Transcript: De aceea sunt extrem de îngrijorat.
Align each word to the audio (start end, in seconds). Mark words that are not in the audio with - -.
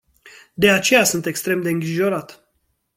De 0.53 0.69
aceea 0.69 1.03
sunt 1.03 1.25
extrem 1.25 1.61
de 1.61 1.69
îngrijorat. 1.69 2.53